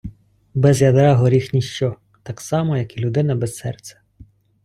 [0.61, 1.91] Без ядра горіх ніщо,
[2.23, 4.01] так само як і людина без серця.